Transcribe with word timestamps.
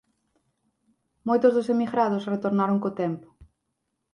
Moitos 1.27 1.51
dos 1.53 1.71
emigrados 1.75 2.27
retornaron 2.33 2.81
co 2.83 2.95
tempo. 3.03 3.27